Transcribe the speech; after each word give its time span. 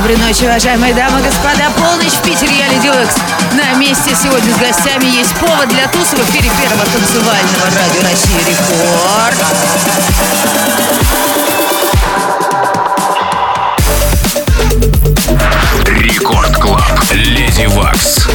Доброй 0.00 0.16
ночи, 0.16 0.44
уважаемые 0.44 0.94
дамы 0.94 1.20
и 1.20 1.24
господа. 1.24 1.70
Полночь 1.76 2.14
в 2.14 2.22
Питере, 2.22 2.56
я 2.56 2.68
Lady 2.68 2.86
Waks. 2.86 3.16
На 3.52 3.74
месте 3.78 4.16
сегодня 4.18 4.50
с 4.54 4.56
гостями 4.56 5.04
есть 5.04 5.34
повод 5.34 5.68
для 5.68 5.86
туса 5.88 6.16
в 6.16 6.30
эфире 6.30 6.50
первого 6.58 6.86
танцевального 6.86 7.66
радио 7.66 8.00
России 8.08 8.38
Рекорд. 8.48 9.36
Record 15.84 16.56
Club. 16.56 17.02
Lady 17.12 17.66
Waks. 17.66 18.26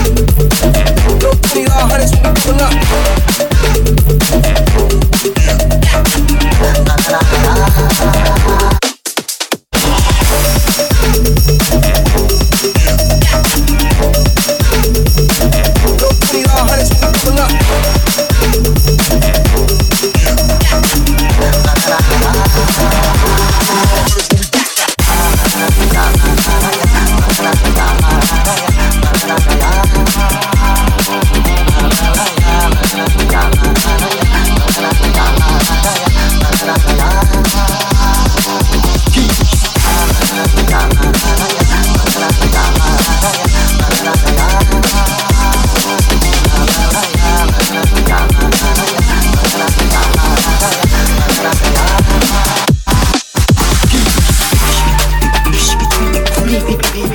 If 56.68 57.12
you 57.12 57.15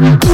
Yeah. 0.00 0.29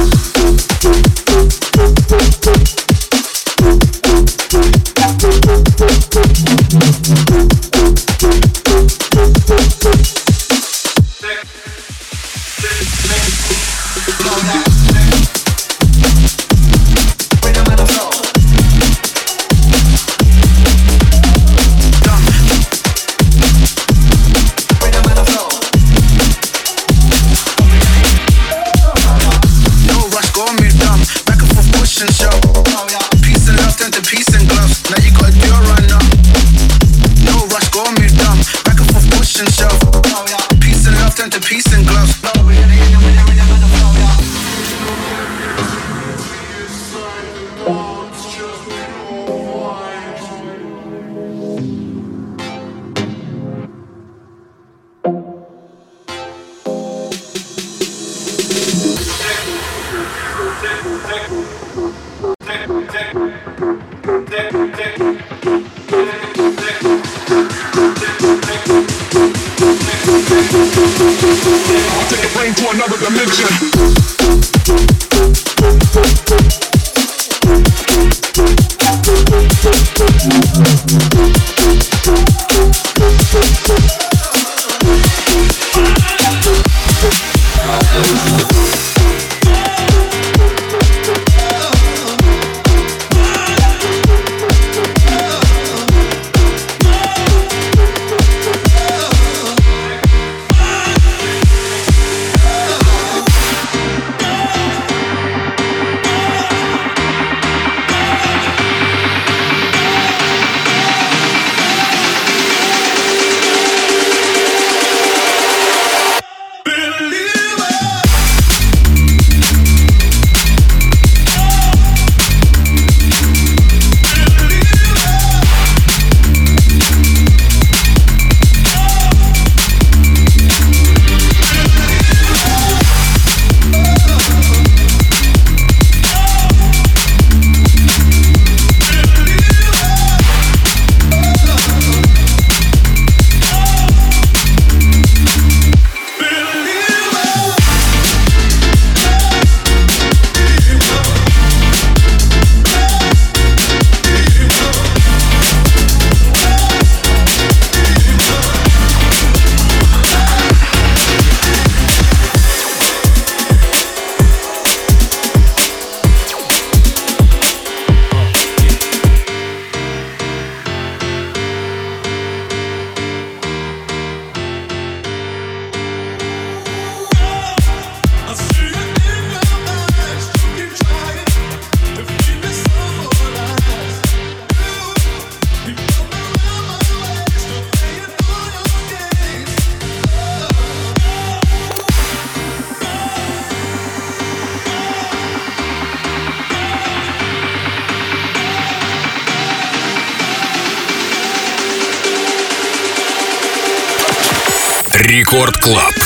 Рекорд 205.29 205.57
Клаб. 205.57 205.96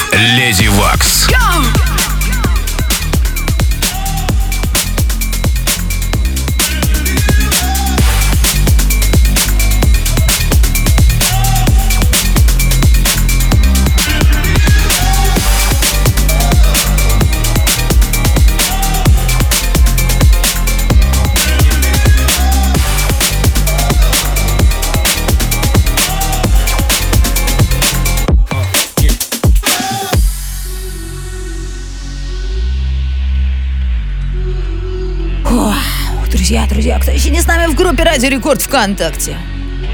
Группе 37.91 38.03
Радио 38.05 38.29
Рекорд 38.29 38.61
ВКонтакте? 38.61 39.38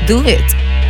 Дует. 0.08 0.44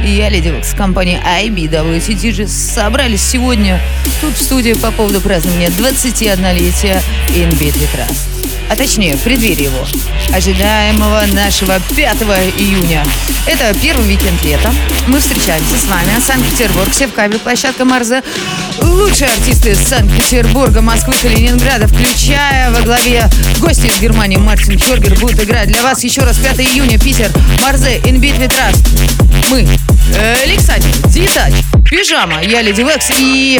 Я, 0.04 0.27
Леди 0.27 0.50
Вокс, 0.50 0.74
компания 0.74 1.21
IBWTG 1.42 2.48
собрались 2.48 3.21
сегодня 3.21 3.80
тут 4.19 4.33
в 4.36 4.42
студии 4.42 4.74
по 4.74 4.92
поводу 4.92 5.21
празднования 5.21 5.69
21-летия 5.69 7.01
In 7.30 7.50
Beat 7.57 7.75
Trust 7.75 8.38
а 8.69 8.75
точнее 8.75 9.15
в 9.15 9.21
преддверии 9.21 9.63
его, 9.63 9.86
ожидаемого 10.33 11.24
нашего 11.33 11.80
5 11.95 12.18
июня. 12.57 13.04
Это 13.45 13.74
первый 13.80 14.07
уикенд 14.07 14.44
лета. 14.44 14.74
Мы 15.07 15.19
встречаемся 15.19 15.77
с 15.77 15.86
вами. 15.86 16.19
Санкт-Петербург, 16.19 16.94
Севкабель, 16.94 17.39
площадка 17.39 17.86
Марзе. 17.86 18.24
Лучшие 18.82 19.30
артисты 19.30 19.76
Санкт-Петербурга, 19.76 20.82
Москвы, 20.82 21.14
Калининграда, 21.22 21.88
включая 21.88 22.72
во 22.72 22.82
главе 22.82 23.30
гости 23.60 23.88
из 23.88 24.00
Германии 24.00 24.38
Мартин 24.38 24.78
Хергер, 24.78 25.18
будут 25.20 25.44
играть 25.44 25.68
для 25.68 25.82
вас 25.82 26.04
еще 26.04 26.22
раз 26.22 26.38
5 26.38 26.60
июня, 26.60 27.00
Питер, 27.00 27.32
Марзе, 27.62 28.00
In 28.06 28.16
Beat 28.16 28.38
We 28.38 28.47
Trust. 28.47 28.75
Мы, 29.50 29.68
э, 30.15 30.36
Александр, 30.44 30.88
Detach, 31.08 31.54
Пижама, 31.89 32.42
я 32.42 32.62
Lady 32.62 32.81
Waks 32.81 33.10
и 33.18 33.59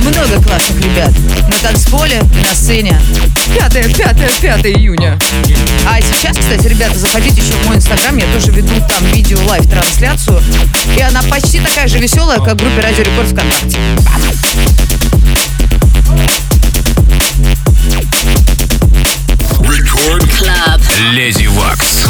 много 0.00 0.42
классных 0.42 0.80
ребят 0.82 1.10
на 1.48 1.68
танцполе 1.68 2.22
и 2.34 2.48
на 2.48 2.54
сцене. 2.54 3.00
5, 3.54 3.96
5, 3.96 4.16
5 4.40 4.66
июня. 4.66 5.18
А 5.86 6.00
сейчас, 6.00 6.36
кстати, 6.36 6.66
ребята, 6.68 6.98
заходите 6.98 7.40
еще 7.40 7.52
в 7.52 7.66
мой 7.66 7.76
инстаграм, 7.76 8.16
я 8.16 8.26
тоже 8.32 8.52
веду 8.52 8.74
там 8.88 9.04
видео 9.12 9.38
live 9.46 9.68
трансляцию. 9.68 10.40
И 10.96 11.00
она 11.00 11.22
почти 11.24 11.60
такая 11.60 11.88
же 11.88 11.98
веселая, 11.98 12.38
как 12.38 12.54
в 12.54 12.56
группе 12.56 12.80
Радио 12.80 13.02
Рекорд 13.02 13.28
ВКонтакте. 13.28 13.78
Record 19.60 20.28
Club. 20.38 20.80
Леди 21.12 21.46
Вакс. 21.46 22.04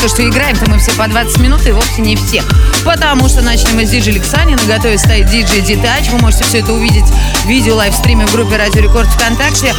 То, 0.00 0.08
что 0.08 0.26
играем-то 0.26 0.70
мы 0.70 0.78
все 0.78 0.92
по 0.92 1.06
20 1.06 1.38
минут, 1.40 1.66
и 1.66 1.72
вовсе 1.72 2.00
не 2.00 2.16
все. 2.16 2.42
Потому 2.86 3.28
что 3.28 3.42
начали 3.42 3.72
мы 3.74 3.84
с 3.84 3.90
диджей 3.90 4.14
Лексани, 4.14 4.54
на 4.54 4.64
готове 4.64 4.96
стоит 4.96 5.26
диджей 5.26 5.60
Detach. 5.60 6.08
Вы 6.08 6.18
можете 6.18 6.44
все 6.44 6.60
это 6.60 6.72
увидеть 6.72 7.04
в 7.04 7.46
видео 7.46 7.76
livestream 7.76 8.22
е 8.22 8.26
в 8.26 8.32
группе 8.32 8.56
Радио 8.56 8.80
Рекорд 8.80 9.08
ВКонтакте. 9.08 9.74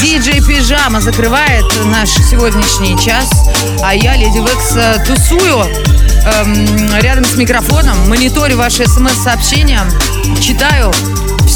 Диджей 0.00 0.40
Пижама 0.40 1.00
закрывает 1.00 1.64
наш 1.86 2.08
сегодняшний 2.10 2.96
час, 2.96 3.28
а 3.82 3.96
я, 3.96 4.14
Lady 4.16 4.38
Waks, 4.38 4.76
э, 4.76 5.04
тусую 5.04 5.64
эм, 5.64 7.00
рядом 7.00 7.24
с 7.24 7.34
микрофоном, 7.34 8.08
мониторю 8.08 8.56
ваши 8.56 8.86
смс-сообщения, 8.86 9.80
читаю 10.40 10.92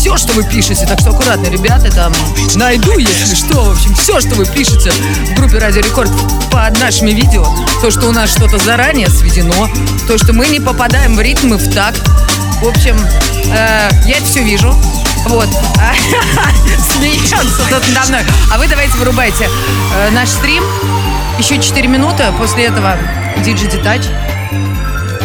все, 0.08 0.16
что 0.16 0.32
вы 0.32 0.44
пишете. 0.44 0.86
Так 0.86 1.00
что 1.00 1.10
аккуратно, 1.10 1.48
ребята, 1.48 1.90
там 1.90 2.14
найду, 2.54 2.96
если 2.96 3.34
что. 3.34 3.62
В 3.62 3.72
общем, 3.72 3.94
все, 3.94 4.20
что 4.20 4.34
вы 4.36 4.46
пишете 4.46 4.90
в 4.90 5.34
группе 5.34 5.58
Радио 5.58 5.82
Рекорд 5.82 6.10
под 6.50 6.80
нашими 6.80 7.10
видео. 7.10 7.44
То, 7.82 7.90
что 7.90 8.08
у 8.08 8.12
нас 8.12 8.30
что-то 8.30 8.56
заранее 8.56 9.08
сведено. 9.10 9.68
То, 10.06 10.16
что 10.16 10.32
мы 10.32 10.48
не 10.48 10.60
попадаем 10.60 11.14
в 11.14 11.20
ритм 11.20 11.52
и 11.52 11.58
в 11.58 11.74
такт. 11.74 12.00
В 12.62 12.68
общем, 12.68 12.96
э, 13.52 13.90
я 14.06 14.16
это 14.16 14.24
все 14.24 14.42
вижу. 14.42 14.74
Вот. 15.26 15.48
Смеется 16.96 17.36
тут 17.68 17.94
надо 17.94 18.08
мной. 18.08 18.22
А 18.50 18.56
вы 18.56 18.66
давайте 18.66 18.96
вырубайте 18.96 19.44
э, 19.44 20.10
наш 20.12 20.30
стрим. 20.30 20.64
Еще 21.38 21.60
4 21.60 21.86
минуты. 21.86 22.24
После 22.38 22.64
этого 22.64 22.96
DJ 23.44 23.70
Detach 23.70 24.06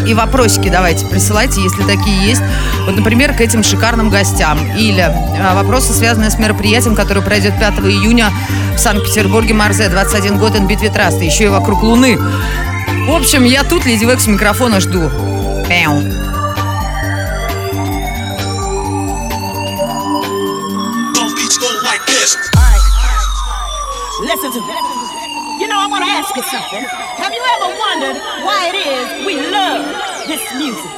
и 0.05 0.13
вопросики 0.13 0.69
давайте 0.69 1.05
присылайте, 1.05 1.61
если 1.61 1.83
такие 1.83 2.27
есть. 2.27 2.41
Вот, 2.85 2.95
например, 2.95 3.33
к 3.33 3.41
этим 3.41 3.63
шикарным 3.63 4.09
гостям. 4.09 4.59
Или 4.77 5.01
а, 5.01 5.55
вопросы, 5.55 5.93
связанные 5.93 6.29
с 6.29 6.37
мероприятием, 6.37 6.95
которое 6.95 7.21
пройдет 7.21 7.57
5 7.59 7.79
июня 7.79 8.31
в 8.75 8.79
Санкт-Петербурге 8.79 9.53
Марзе. 9.53 9.89
21 9.89 10.37
год 10.37 10.55
in 10.55 10.67
Битве 10.67 10.89
Траста. 10.89 11.23
Еще 11.23 11.45
и 11.45 11.47
вокруг 11.47 11.83
Луны. 11.83 12.17
В 13.07 13.11
общем, 13.11 13.43
я 13.43 13.63
тут, 13.63 13.85
Леди 13.85 14.05
Векс, 14.05 14.27
микрофона 14.27 14.79
жду. 14.79 15.09
Эу. 15.69 16.23
Listen 24.23 24.53
to 24.53 24.92
You 25.63 25.71
know, 25.71 25.79
I 25.79 25.87
want 25.87 26.03
to 26.03 26.11
ask 26.11 26.35
you 26.35 26.43
something. 26.43 26.83
Have 27.23 27.31
you 27.31 27.39
ever 27.39 27.71
wondered 27.79 28.19
why 28.43 28.67
it 28.67 28.83
is 28.83 29.07
we 29.23 29.39
love 29.47 29.79
this 30.27 30.43
music? 30.59 30.91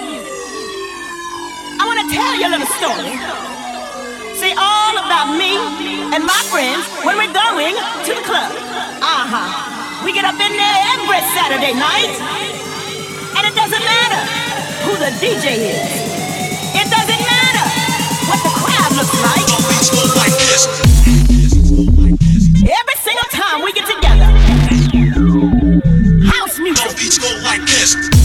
I 1.78 1.86
want 1.86 2.02
to 2.02 2.10
tell 2.10 2.34
you 2.34 2.50
a 2.50 2.52
little 2.58 2.66
story. 2.74 3.14
See, 4.34 4.58
all 4.58 4.98
about 5.06 5.38
me 5.38 5.62
and 6.18 6.26
my 6.26 6.42
friends 6.50 6.82
when 7.06 7.14
we're 7.14 7.30
going 7.30 7.78
to 7.78 8.12
the 8.18 8.26
club. 8.26 8.50
Uh 9.06 9.30
huh. 9.30 10.02
We 10.02 10.18
get 10.18 10.26
up 10.26 10.42
in 10.42 10.50
there 10.58 10.78
every 10.98 11.22
Saturday 11.38 11.78
night. 11.78 12.18
And 13.38 13.46
it 13.46 13.54
doesn't 13.54 13.86
matter 13.86 14.22
who 14.82 14.98
the 14.98 15.14
DJ 15.22 15.78
is. 15.78 15.94
It 16.74 16.90
doesn't 16.90 17.22
matter 17.22 17.66
what 18.34 18.42
the 18.42 18.54
crowd 18.66 18.98
looks 18.98 19.14
like. 19.22 19.46
Every 21.06 21.35
Podcast. 27.86 28.25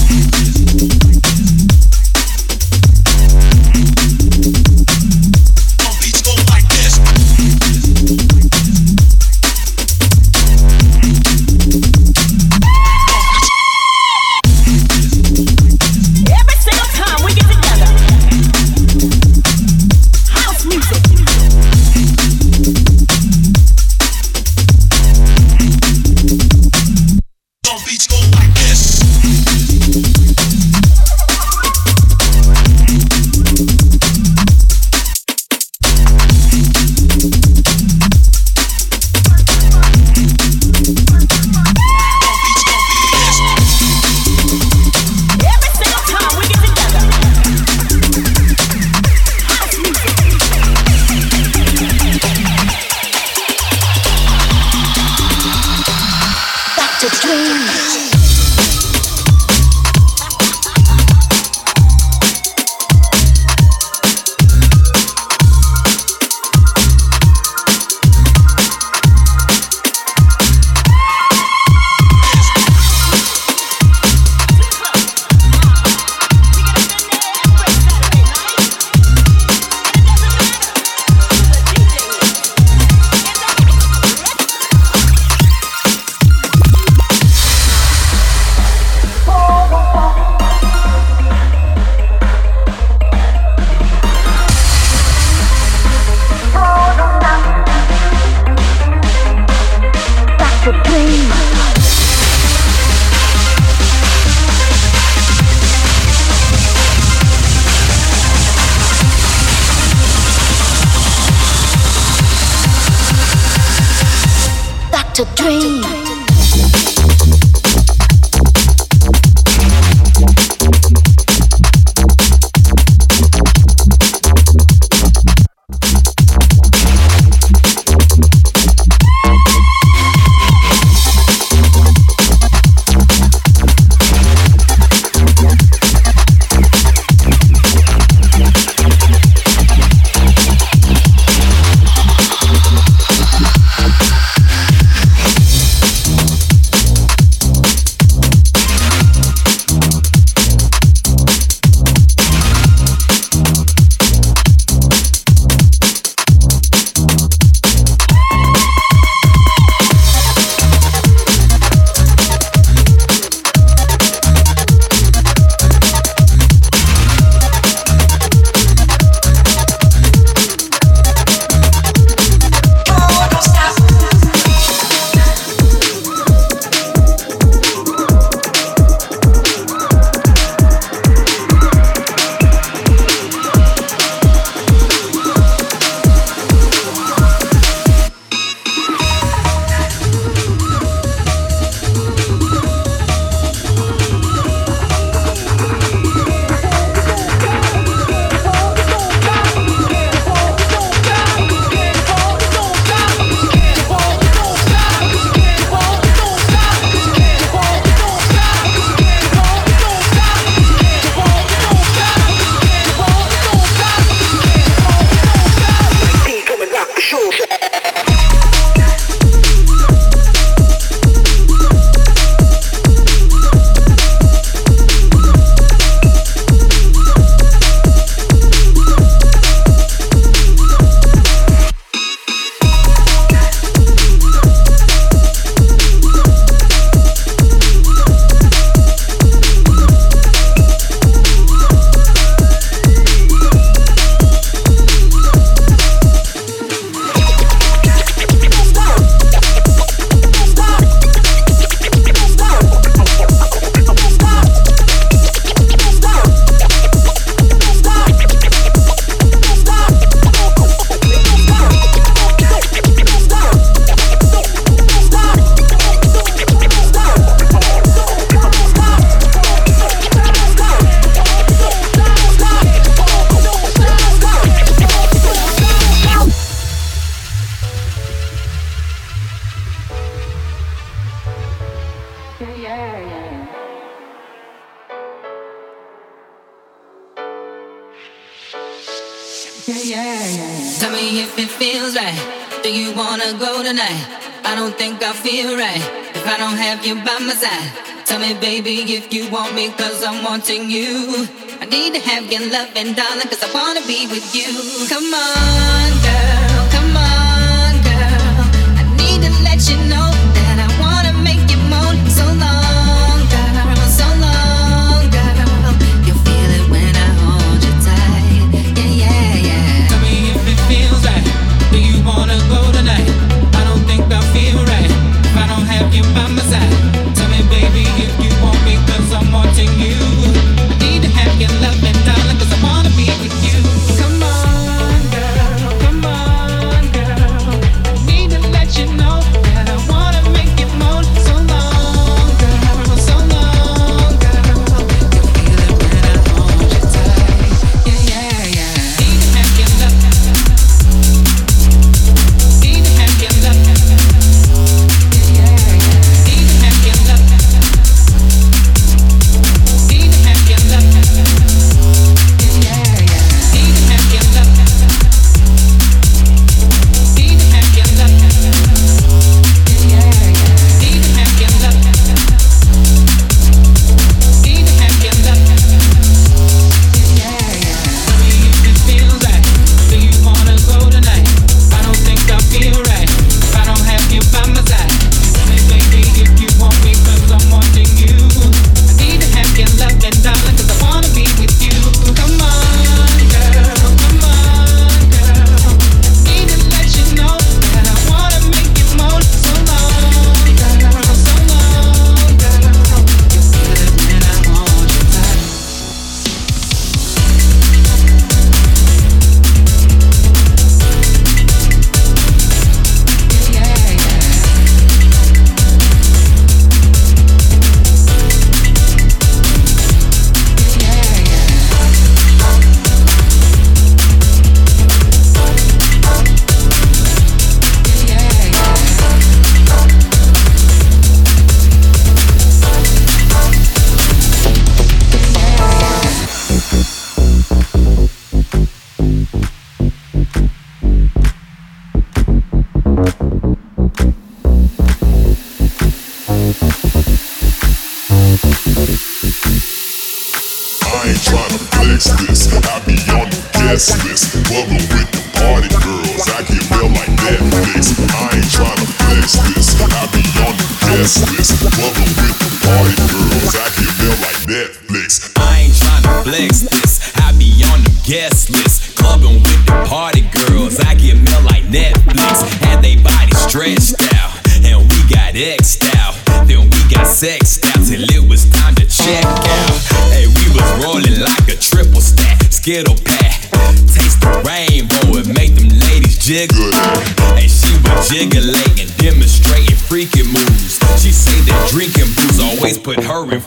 go 293.38 293.62
tonight. 293.62 294.06
I 294.44 294.54
don't 294.54 294.74
think 294.76 295.02
I 295.02 295.12
feel 295.12 295.56
right 295.56 295.82
if 296.14 296.26
I 296.26 296.36
don't 296.38 296.56
have 296.56 296.84
you 296.84 296.94
by 296.96 297.18
my 297.20 297.34
side. 297.34 298.06
Tell 298.06 298.18
me, 298.18 298.34
baby, 298.34 298.82
if 298.94 299.12
you 299.12 299.30
want 299.30 299.54
me, 299.54 299.70
cause 299.70 300.02
I'm 300.02 300.24
wanting 300.24 300.70
you. 300.70 301.28
I 301.60 301.66
need 301.66 301.94
to 301.94 302.00
have 302.00 302.30
your 302.32 302.50
love 302.50 302.70
and 302.74 302.96
darling, 302.96 303.28
cause 303.28 303.42
I 303.42 303.52
wanna 303.52 303.86
be 303.86 304.06
with 304.08 304.34
you. 304.34 304.88
Come 304.88 305.14
on. 305.14 305.99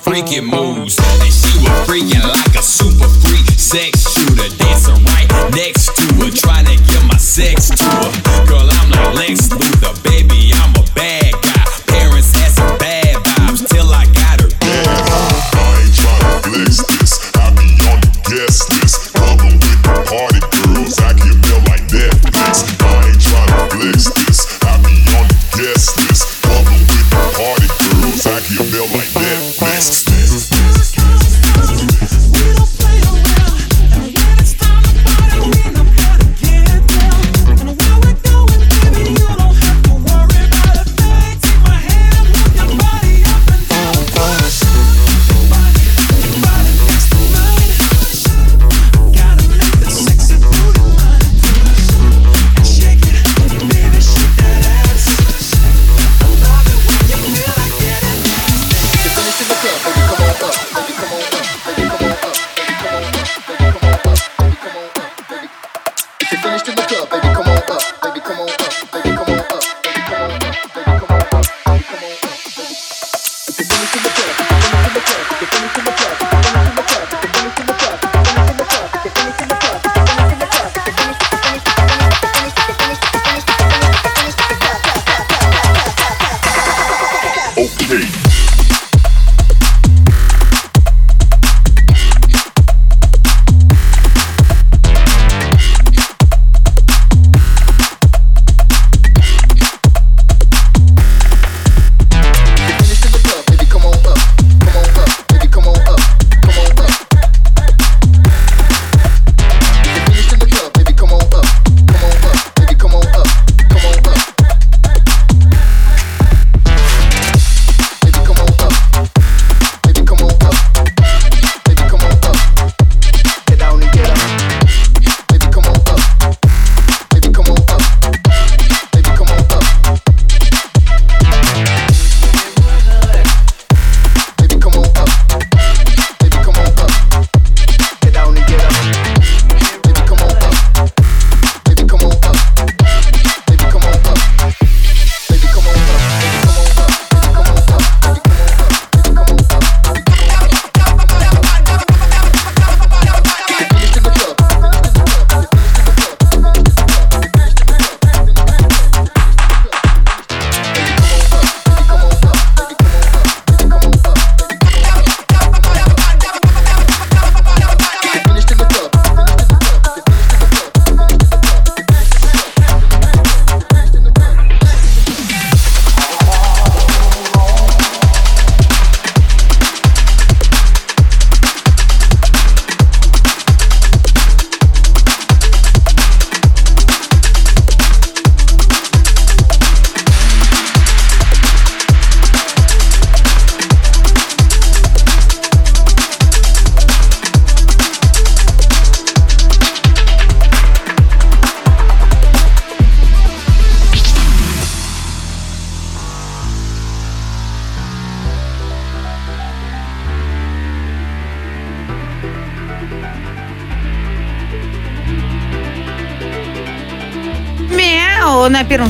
Frankie 0.03 0.41
moves. 0.41 0.97
and 0.99 1.33
She 1.33 1.57
was 1.59 1.87
freaking 1.87 2.23
like 2.27 2.55
a 2.59 2.61
super 2.61 3.07
freak 3.07 3.47
sex 3.57 4.11
shooter, 4.11 4.49
dancing 4.57 5.03
right 5.05 5.27
next 5.55 5.95
to 5.95 6.03
her, 6.15 6.29
trying 6.29 6.65
to 6.65 6.75
get 6.75 7.03
my 7.07 7.17
sex 7.17 7.69
to 7.69 7.83
her. 7.83 8.45
Girl, 8.45 8.67
I'm 8.69 8.91
like 8.91 9.15
Lex 9.15 9.47
Luthor, 9.47 9.95
baby. 10.03 10.52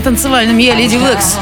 Танцевальном 0.04 0.58
я 0.58 0.76
Леди 0.76 0.98
Векс. 0.98 1.38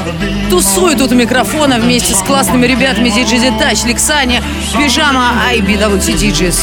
Тусую 0.49 0.95
тут 0.95 1.11
у 1.11 1.15
микрофона 1.15 1.79
вместе 1.79 2.13
с 2.13 2.19
классными 2.19 2.65
ребятами 2.67 3.09
DJ 3.09 3.41
Detach, 3.41 3.87
Лексания, 3.87 4.41
Пижама, 4.77 5.31
IBWT 5.53 6.15
DJs. 6.15 6.57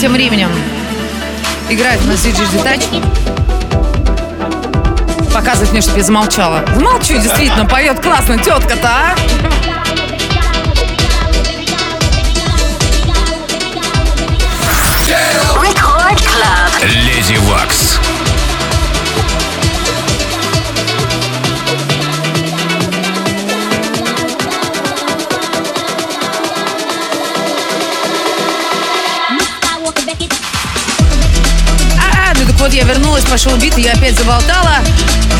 Тем 0.00 0.12
временем 0.12 0.48
играет 1.68 2.00
у 2.02 2.06
нас 2.06 2.24
DJ 2.24 2.46
Detach. 2.52 2.82
Показывает 5.32 5.72
мне, 5.72 5.80
чтобы 5.80 5.98
я 5.98 6.04
замолчала. 6.04 6.64
Замолчу, 6.74 7.14
действительно, 7.18 7.64
поет 7.66 8.00
классно 8.00 8.38
тетка-то, 8.38 8.88
а? 8.88 9.16
Леди 17.22 17.38
Вакс. 17.38 18.01
Вот 32.62 32.72
я 32.72 32.84
вернулась, 32.84 33.24
пошел 33.24 33.56
бит, 33.56 33.76
и 33.76 33.82
я 33.82 33.92
опять 33.92 34.16
заболтала. 34.16 34.76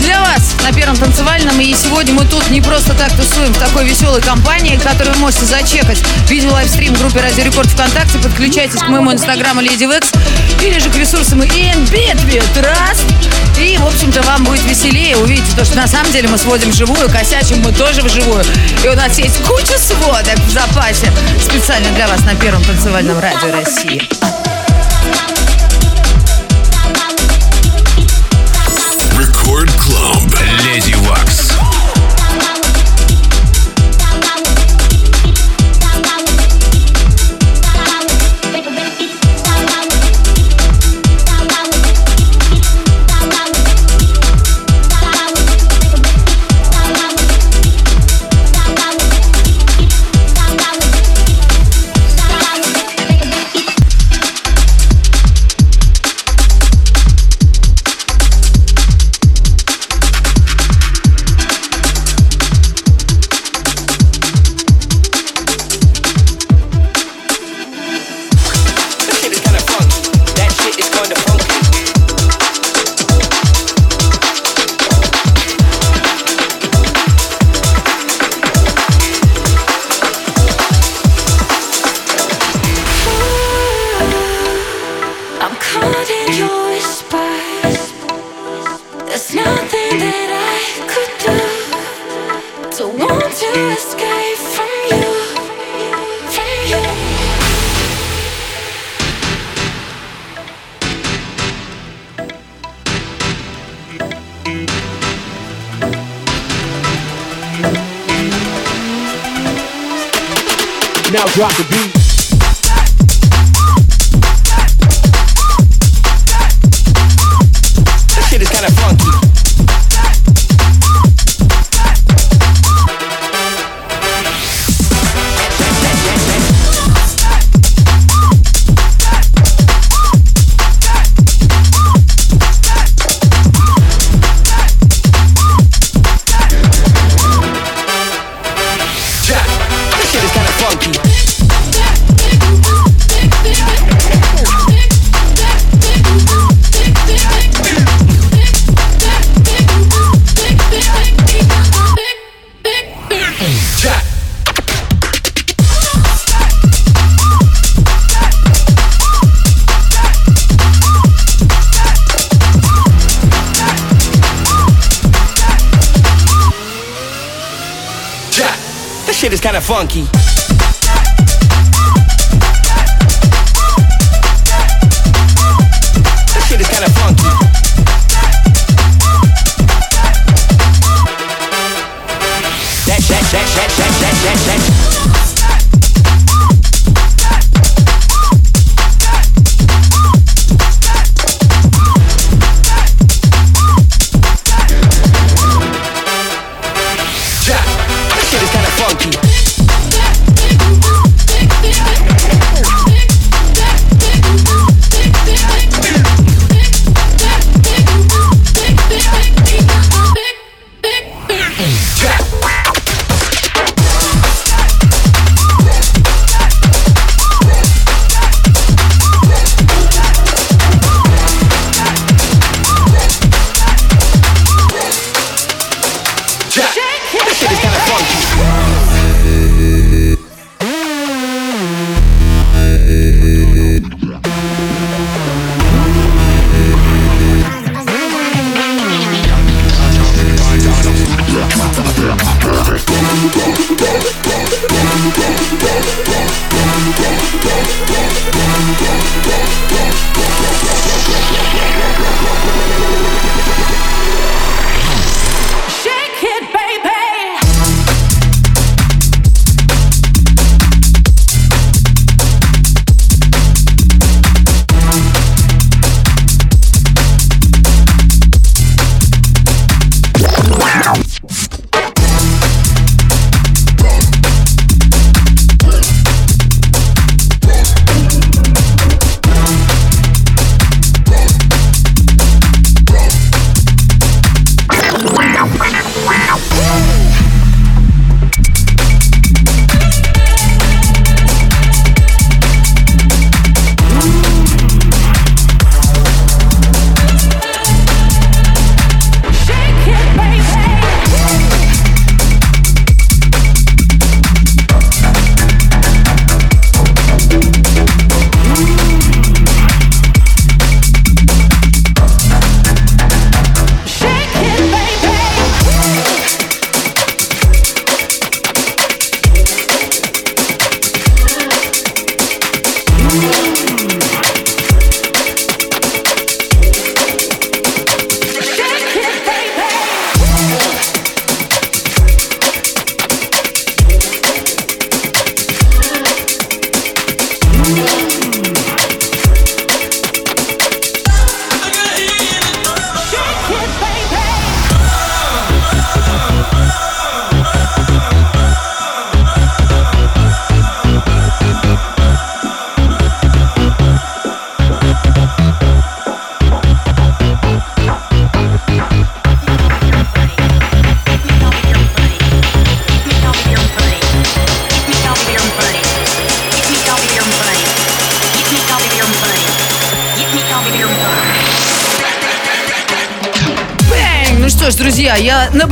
Для 0.01 0.21
вас 0.21 0.55
на 0.65 0.73
первом 0.73 0.97
танцевальном, 0.97 1.61
и 1.61 1.73
сегодня 1.73 2.15
мы 2.15 2.25
тут 2.25 2.51
не 2.51 2.61
просто 2.61 2.95
так 2.95 3.13
тусуем 3.13 3.53
в 3.53 3.59
такой 3.59 3.85
веселой 3.85 4.21
компании, 4.21 4.77
которую 4.77 5.15
вы 5.15 5.21
можете 5.21 5.45
зачекать. 5.45 6.03
Видео 6.29 6.51
лайвстрим 6.51 6.93
в 6.97 6.99
группе 6.99 7.21
Радио 7.21 7.45
Рекорд 7.45 7.69
ВКонтакте, 7.69 8.19
подключайтесь 8.19 8.81
к 8.81 8.89
моему 8.89 9.13
инстаграму 9.13 9.61
Леди 9.61 9.85
Векс 9.85 10.11
или 10.61 10.81
же 10.81 10.91
к 10.91 10.97
ресурсам 10.97 11.43
InBitVie 11.43 12.43
Trust. 12.57 13.61
И, 13.61 13.79
в 13.79 13.87
общем-то, 13.87 14.21
вам 14.23 14.43
будет 14.43 14.65
веселее. 14.65 15.17
Увидите 15.17 15.57
то, 15.57 15.65
что 15.65 15.77
на 15.77 15.87
самом 15.87 16.11
деле 16.11 16.29
мы 16.29 16.39
сводим 16.39 16.71
вживую, 16.71 17.09
косячим 17.09 17.61
мы 17.61 17.71
тоже 17.71 18.03
вживую. 18.03 18.45
И 18.83 18.89
у 18.89 18.97
нас 18.97 19.17
есть 19.19 19.41
куча 19.45 19.79
сводок 19.79 20.41
в 20.41 20.51
запасе 20.51 21.13
специально 21.41 21.89
для 21.91 22.09
вас 22.09 22.21
на 22.23 22.35
первом 22.35 22.65
танцевальном 22.65 23.21
радио 23.21 23.53
России. 23.53 24.22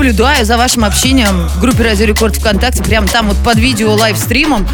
Наблюдаю 0.01 0.46
за 0.46 0.57
вашим 0.57 0.86
общением 0.86 1.46
в 1.46 1.61
группе 1.61 1.82
Радио 1.82 2.07
Рекорд 2.07 2.34
ВКонтакте, 2.36 2.82
прямо 2.82 3.07
там 3.07 3.28
вот 3.28 3.36
под 3.44 3.59
видео 3.59 3.92
livestream 3.93 4.49
ом. 4.49 4.66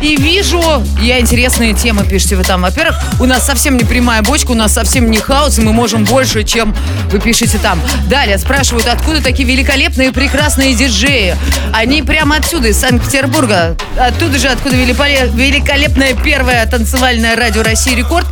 И 0.00 0.16
вижу, 0.16 0.60
я 1.00 1.20
интересные 1.20 1.72
темы 1.72 2.02
пишете 2.02 2.34
вы 2.34 2.42
там. 2.42 2.62
Во-первых, 2.62 2.96
у 3.20 3.26
нас 3.26 3.46
совсем 3.46 3.76
не 3.76 3.84
прямая 3.84 4.22
бочка, 4.22 4.50
у 4.50 4.54
нас 4.54 4.72
совсем 4.72 5.08
не 5.08 5.18
хаос, 5.18 5.60
и 5.60 5.62
мы 5.62 5.72
можем 5.72 6.02
больше, 6.02 6.42
чем 6.42 6.74
вы 7.12 7.20
пишете 7.20 7.58
там. 7.58 7.80
Далее 8.08 8.38
спрашивают, 8.38 8.88
откуда 8.88 9.22
такие 9.22 9.48
великолепные 9.48 10.10
прекрасные 10.10 10.74
диджеи. 10.74 11.36
Они 11.72 12.02
прямо 12.02 12.34
отсюда, 12.38 12.66
из 12.66 12.80
Санкт-Петербурга. 12.80 13.76
Оттуда 13.96 14.36
же, 14.36 14.48
откуда 14.48 14.74
великолепное 14.74 16.14
первое 16.14 16.66
танцевальное 16.66 17.36
радио 17.36 17.62
России 17.62 17.94
Рекорд. 17.94 18.26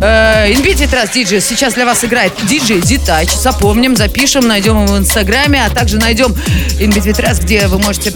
Э, 0.00 0.52
In 0.52 0.61
Beat 0.61 0.80
We 0.80 0.89
Trust 0.89 1.10
диджей 1.10 1.40
сейчас 1.40 1.74
для 1.74 1.84
вас 1.84 2.04
играет 2.04 2.32
диджей 2.48 2.80
Detach. 2.80 3.30
Запомним, 3.34 3.96
запишем, 3.96 4.46
найдем 4.46 4.84
его 4.84 4.94
в 4.94 4.98
Инстаграме, 4.98 5.64
а 5.64 5.70
также 5.70 5.98
найдем 5.98 6.34
Инбит 6.78 7.04
Витрас, 7.04 7.40
где 7.40 7.66
вы 7.66 7.78
можете 7.78 8.12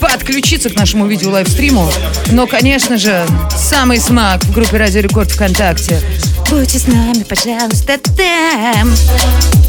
подключиться 0.00 0.70
к 0.70 0.74
нашему 0.74 1.06
видео 1.06 1.30
лайвстриму. 1.30 1.90
Но, 2.30 2.46
конечно 2.46 2.98
же, 2.98 3.26
самый 3.56 3.98
смак 4.00 4.44
в 4.44 4.52
группе 4.52 4.76
Радио 4.76 5.00
Рекорд 5.00 5.30
ВКонтакте. 5.30 6.00
Будьте 6.50 6.78
с 6.78 6.86
нами, 6.86 7.24
пожалуйста, 7.24 7.98
там. 8.16 8.94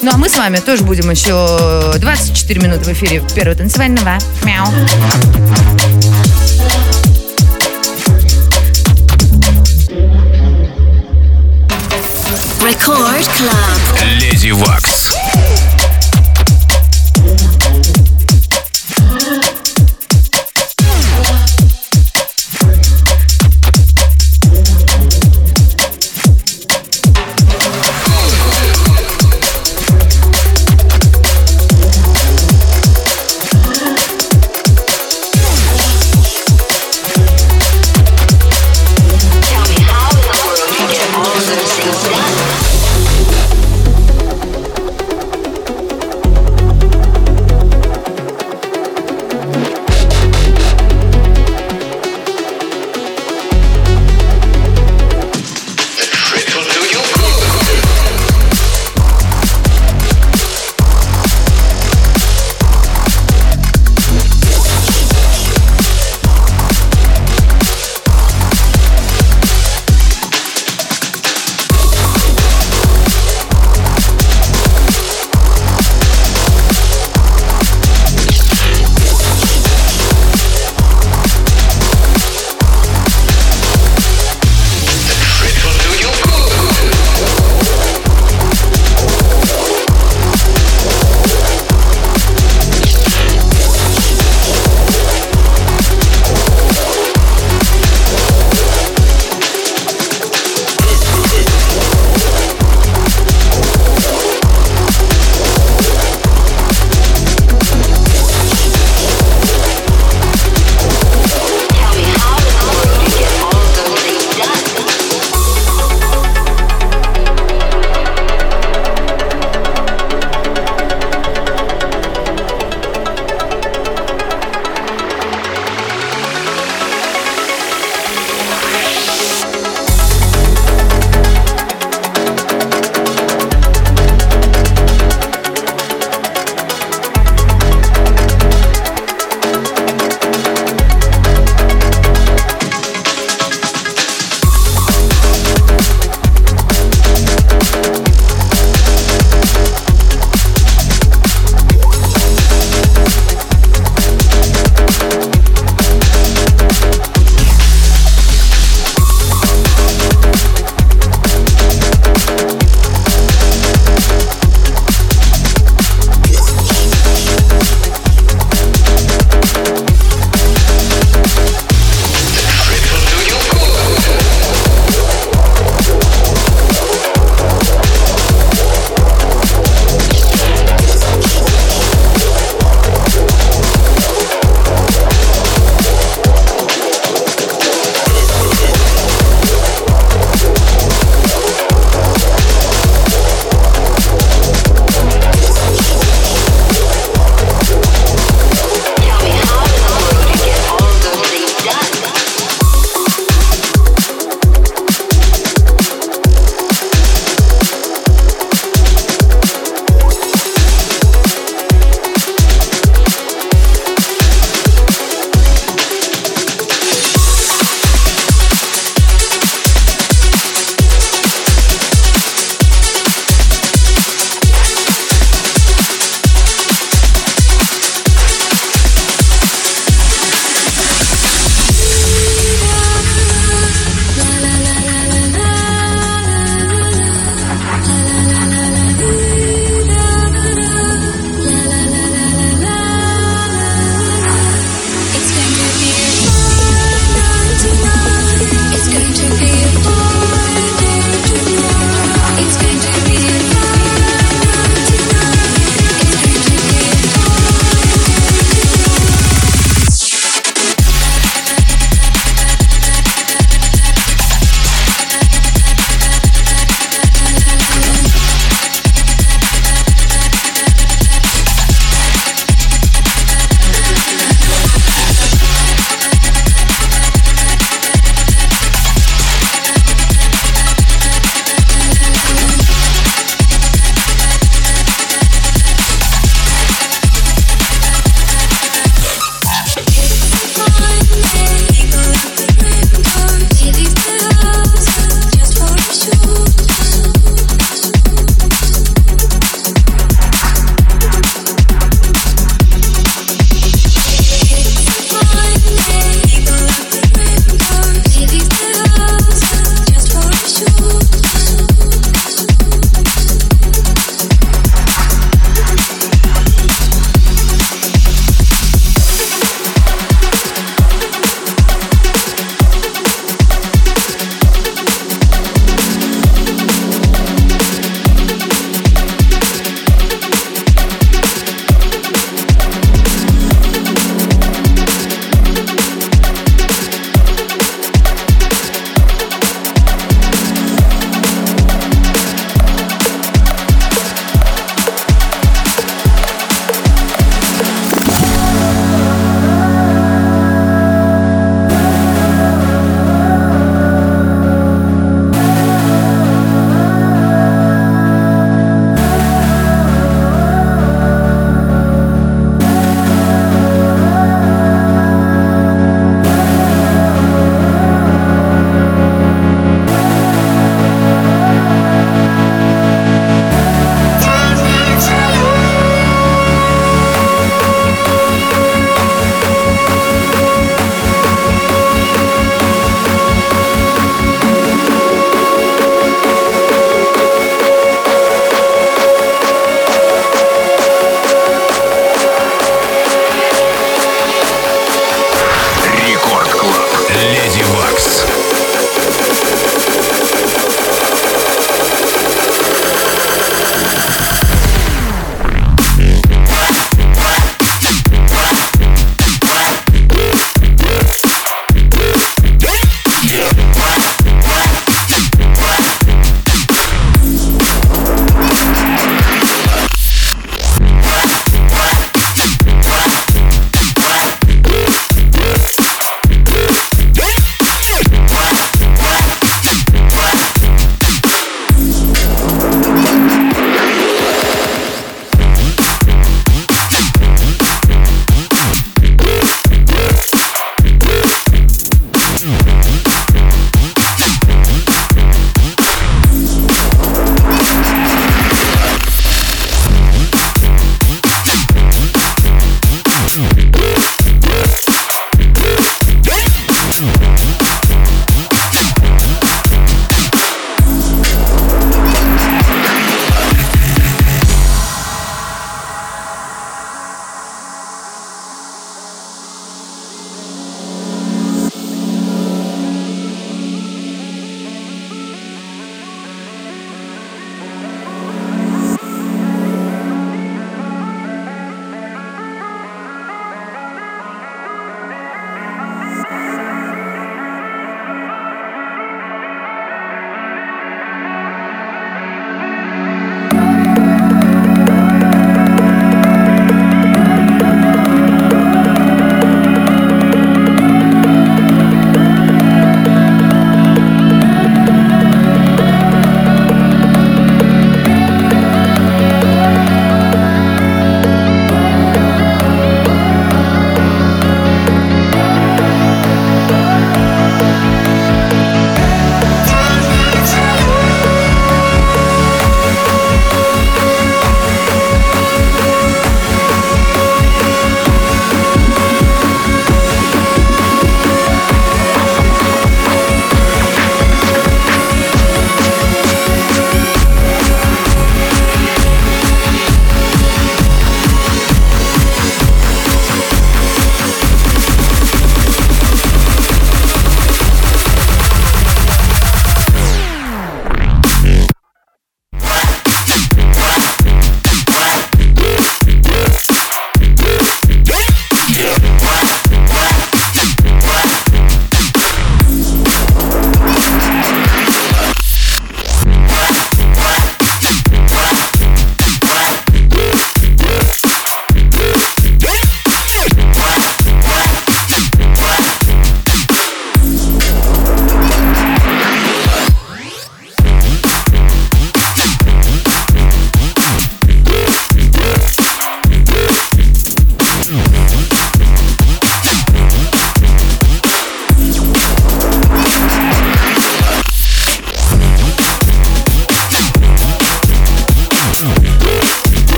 Ну 0.00 0.10
а 0.12 0.16
мы 0.16 0.28
с 0.28 0.36
вами 0.36 0.58
тоже 0.58 0.84
будем 0.84 1.10
еще 1.10 1.94
24 1.98 2.60
минуты 2.60 2.84
в 2.84 2.92
эфире 2.92 3.20
первого 3.34 3.56
танцевального. 3.56 4.18
Мяу. 4.44 4.68
Record 12.67 13.25
Club. 13.37 14.19
Леди 14.19 14.51
Вакс. 14.51 14.96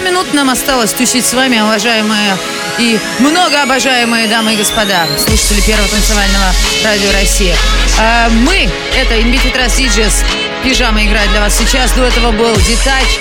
8 0.00 0.06
минут 0.06 0.32
нам 0.32 0.48
осталось 0.48 0.92
тусить 0.94 1.26
с 1.26 1.34
вами, 1.34 1.60
уважаемые 1.60 2.34
и 2.78 2.98
много 3.18 3.62
обожаемые 3.62 4.28
дамы 4.28 4.54
и 4.54 4.56
господа, 4.56 5.06
слушатели 5.18 5.60
Первого 5.60 5.88
танцевального 5.88 6.54
радио 6.82 7.12
России. 7.12 7.54
А 7.98 8.30
мы, 8.30 8.70
это 8.96 9.14
Trust 9.14 9.76
DJs, 9.78 10.24
пижама 10.64 11.04
играет 11.04 11.30
для 11.30 11.40
вас 11.40 11.58
сейчас. 11.58 11.92
До 11.92 12.04
этого 12.04 12.32
был 12.32 12.56
Детач 12.56 13.18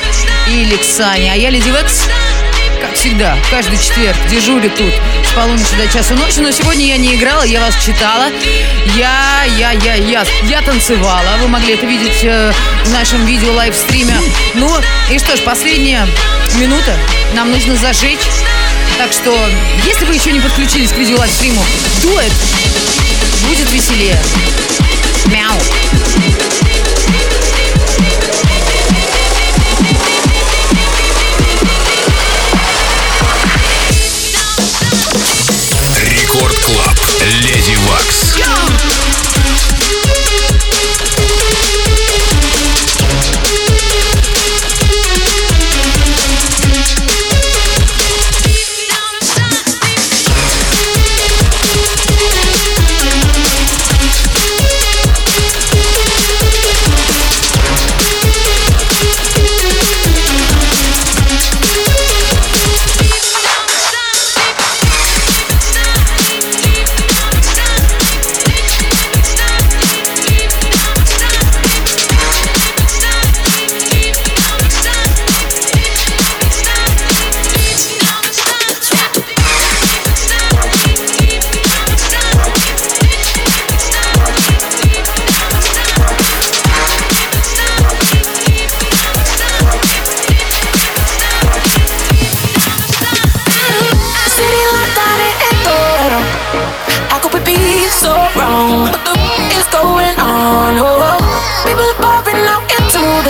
и 0.48 0.64
Лексани. 0.64 1.28
А 1.28 1.36
я 1.36 1.50
Леди 1.50 1.70
Векс, 1.70 2.08
как 2.80 2.96
всегда, 2.96 3.38
каждый 3.50 3.78
четверг 3.78 4.16
дежурю 4.30 4.70
тут 4.72 4.94
с 5.28 5.34
полуночи 5.34 5.76
до 5.78 5.88
часу 5.92 6.16
ночи. 6.16 6.40
Но 6.40 6.52
сегодня 6.52 6.86
я 6.86 6.98
не 6.98 7.16
играла, 7.16 7.44
я 7.44 7.60
вас 7.62 7.76
читала. 7.84 8.28
Я, 8.96 9.44
я, 9.58 9.72
я, 9.72 9.96
я, 9.96 10.26
я 10.44 10.62
танцевала. 10.62 11.38
Вы 11.42 11.48
могли 11.48 11.74
это 11.74 11.86
видеть 11.86 12.24
э, 12.24 12.52
в 12.86 12.92
нашем 12.92 13.26
видео 13.26 13.54
livestream 13.54 14.05
е. 14.05 14.16
Ну, 14.56 14.70
и 15.10 15.20
что 15.20 15.36
ж, 15.36 15.42
последняя 15.42 16.08
минута. 16.58 16.96
Нам 17.36 17.52
нужно 17.52 17.76
зажечь. 17.76 18.20
Так 18.98 19.12
что, 19.14 19.38
если 19.86 20.06
вы 20.06 20.16
еще 20.16 20.32
не 20.32 20.40
подключились 20.40 20.92
к 20.92 20.98
видео 20.98 21.18
livestream 21.18 21.64
у, 22.02 22.11
do 22.11 22.20
it, 22.20 22.34
будет 23.48 23.72
веселее. 23.72 24.20
Мяу. 25.28 26.49
Club. 36.70 37.00
Lady 37.42 37.76
Waks. 37.88 38.99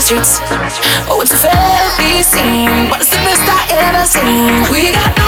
grassroots. 0.09 0.79
Oh, 1.07 1.21
it's 1.21 1.31
a 1.31 1.37
fair 1.37 2.23
scene, 2.23 2.89
but 2.89 3.01
it's 3.01 3.11
the 3.11 3.17
best 3.17 3.45
I 3.45 3.67
ever 3.77 4.05
seen. 4.05 4.65
We 4.73 4.91
got 4.91 5.18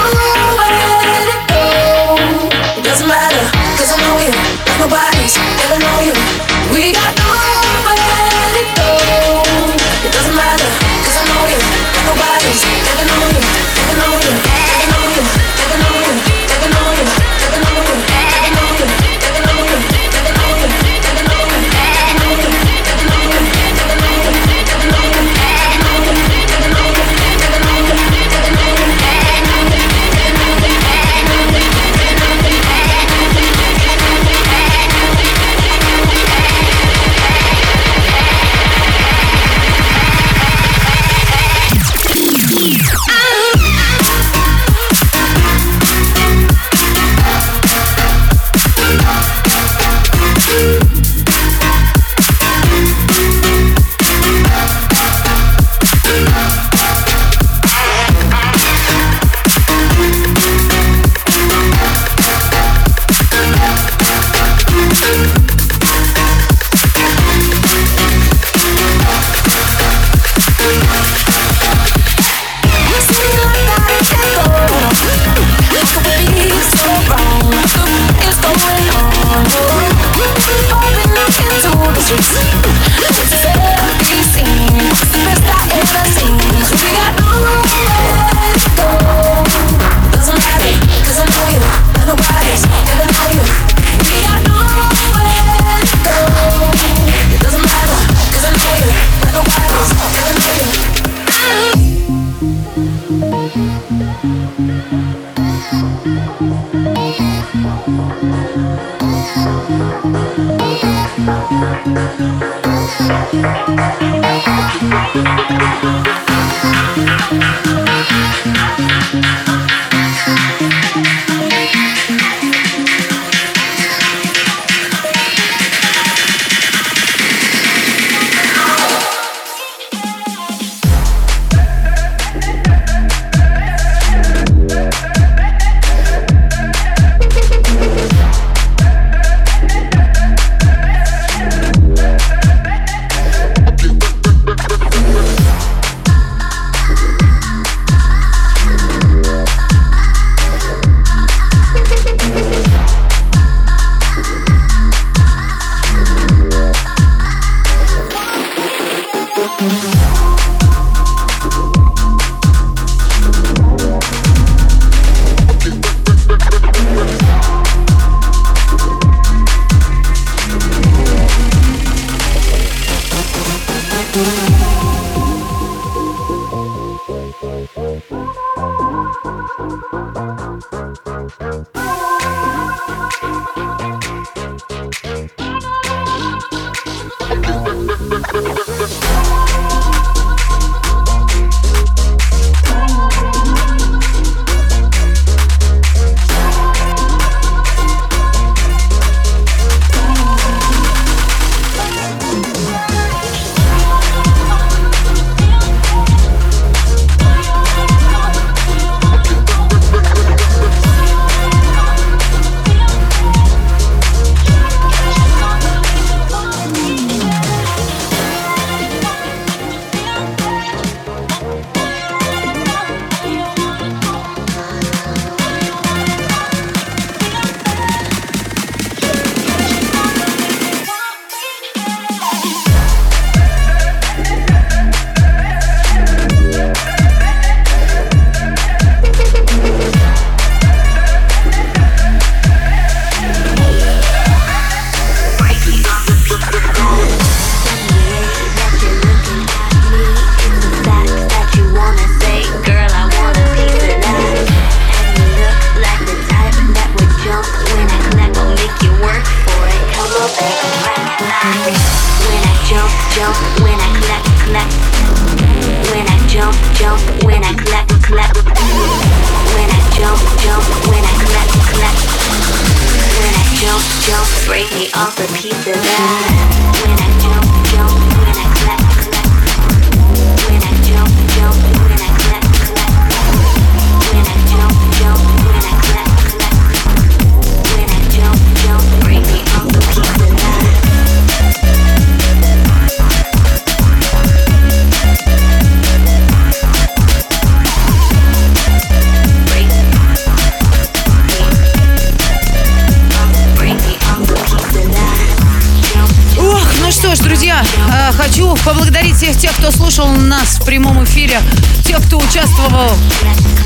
кто 309.62 309.70
слушал 309.70 310.08
нас 310.08 310.58
в 310.58 310.64
прямом 310.64 311.04
эфире, 311.04 311.38
тех, 311.84 312.04
кто 312.04 312.18
участвовал 312.18 312.90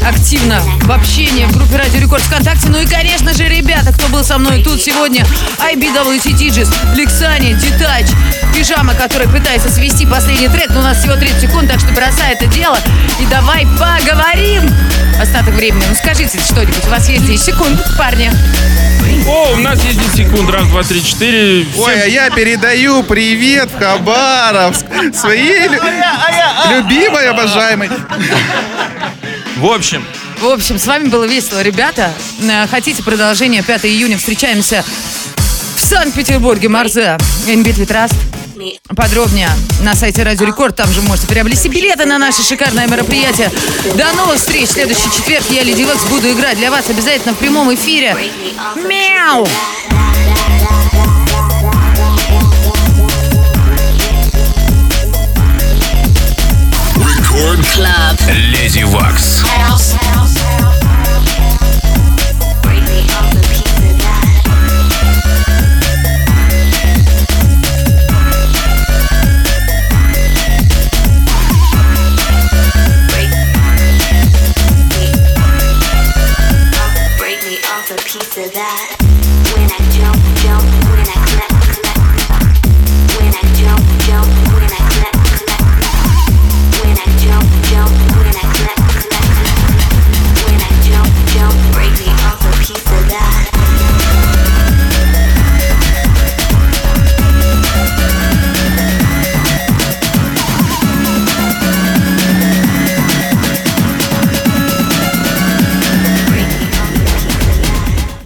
активно 0.07 0.61
в 0.83 0.93
общении 0.93 1.47
в 1.47 1.57
группе 1.57 1.77
Радио 1.77 2.01
Рекорд 2.01 2.23
ВКонтакте. 2.25 2.69
Ну 2.69 2.79
и, 2.79 2.85
конечно 2.85 3.33
же, 3.33 3.45
ребята, 3.45 3.95
кто 3.95 4.09
был 4.09 4.23
со 4.23 4.37
мной 4.37 4.63
тут 4.63 4.83
сегодня. 4.83 5.25
IBWT 5.73 6.35
DJs, 6.35 6.97
Лексани, 6.97 7.55
Детач, 7.55 8.09
Пижама, 8.55 8.93
который 8.93 9.27
пытается 9.27 9.71
свести 9.71 10.05
последний 10.05 10.49
трек, 10.49 10.69
но 10.69 10.81
у 10.81 10.83
нас 10.83 10.99
всего 10.99 11.15
30 11.15 11.41
секунд, 11.41 11.71
так 11.71 11.81
что 11.81 11.89
бросай 11.95 12.35
это 12.35 12.45
дело 12.45 12.79
и 13.19 13.25
давай 13.31 13.67
поговорим. 13.79 14.71
Остаток 15.19 15.55
времени. 15.55 15.85
Ну 15.89 15.95
скажите 15.95 16.39
что-нибудь, 16.39 16.87
у 16.87 16.91
вас 16.91 17.09
есть 17.09 17.27
10 17.27 17.43
секунд, 17.43 17.83
парни. 17.97 18.31
О, 19.27 19.53
у 19.55 19.57
нас 19.57 19.83
есть 19.85 19.99
10 19.99 20.29
секунд. 20.29 20.51
Раз, 20.51 20.67
два, 20.69 20.83
три, 20.83 21.03
четыре. 21.05 21.65
Всем- 21.65 21.83
Ой, 21.85 22.03
а 22.03 22.07
я 22.07 22.31
передаю 22.31 23.03
привет 23.03 23.69
в 23.71 23.79
Хабаровск 23.79 24.85
своей 25.15 25.69
лю- 25.69 25.81
любимой, 26.71 27.29
обожаемой. 27.29 27.91
В 29.57 29.67
общем, 29.67 30.05
В 30.41 30.47
общем, 30.49 30.79
с 30.79 30.87
вами 30.87 31.09
было 31.09 31.25
весело, 31.25 31.63
ребята. 31.63 32.13
Э, 32.43 32.67
Хотите 32.69 33.03
продолжение? 33.03 33.63
5 33.63 33.87
июня 33.87 34.19
встречаемся 34.19 34.85
в 35.77 35.81
Санкт-Петербурге. 35.81 36.69
Марзе, 36.69 37.17
Инбит 37.47 37.79
Витраст. 37.79 38.15
Подробнее 38.97 39.51
на 39.83 39.95
сайте 39.95 40.23
Радио 40.23 40.47
Рекорд. 40.47 40.77
Там 40.77 40.91
же 40.91 41.03
можете 41.03 41.27
приобрести 41.29 41.69
билеты 41.69 42.07
на 42.07 42.19
наше 42.19 42.43
шикарное 42.43 42.87
мероприятие. 42.87 43.51
До 43.97 44.13
новых 44.15 44.37
встреч. 44.37 44.69
В 44.69 44.73
следующий 44.73 45.11
четверг 45.15 45.45
я, 45.51 45.63
Леди 45.63 45.83
Векс, 45.83 46.05
буду 46.05 46.31
играть 46.31 46.57
для 46.57 46.71
вас 46.71 46.89
обязательно 46.89 47.35
в 47.35 47.39
прямом 47.39 47.75
эфире. 47.75 48.17
Мяу! 48.77 49.47
Рекорд 56.97 57.67
Клаб. 57.75 58.21
Леди 58.31 58.85
Вакс. 58.85 59.43